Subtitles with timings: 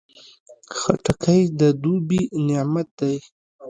[0.77, 3.15] خټکی د دوبی نعمت دی.